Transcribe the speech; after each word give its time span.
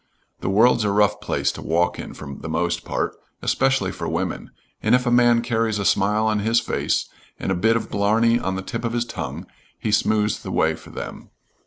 The 0.39 0.49
world's 0.49 0.83
a 0.83 0.89
rough 0.91 1.21
place 1.21 1.51
to 1.51 1.61
walk 1.61 1.99
in 1.99 2.15
for 2.15 2.33
the 2.33 2.49
most 2.49 2.83
part, 2.83 3.15
especially 3.43 3.91
for 3.91 4.09
women, 4.09 4.49
and 4.81 4.95
if 4.95 5.05
a 5.05 5.11
man 5.11 5.43
carries 5.43 5.77
a 5.77 5.85
smile 5.85 6.25
on 6.25 6.39
his 6.39 6.59
face 6.59 7.05
and 7.39 7.51
a 7.51 7.53
bit 7.55 7.75
of 7.77 7.91
blarney 7.91 8.39
on 8.39 8.55
the 8.55 8.63
tip 8.63 8.83
of 8.83 8.93
his 8.93 9.05
tongue, 9.05 9.45
he 9.77 9.91
smooths 9.91 10.39
the 10.41 10.51
way 10.51 10.73
for 10.73 10.89
them. 10.89 11.29